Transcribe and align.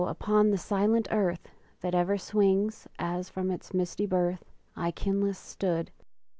upon 0.07 0.49
the 0.49 0.57
silent 0.57 1.07
earth 1.11 1.47
(That 1.81 1.93
ever 1.93 2.17
swings, 2.17 2.87
as 2.97 3.29
from 3.29 3.51
its 3.51 3.71
misty 3.71 4.07
birth), 4.07 4.43
I 4.75 4.89
kinless 4.89 5.37
stood! 5.37 5.91